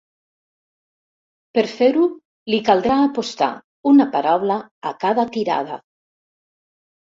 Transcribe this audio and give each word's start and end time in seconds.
Per 1.57 1.63
fer-ho 1.73 2.07
li 2.55 2.61
caldrà 2.71 2.97
apostar 3.09 3.51
una 3.93 4.09
paraula 4.17 4.59
a 4.93 4.97
cada 5.07 5.29
tirada. 5.39 5.81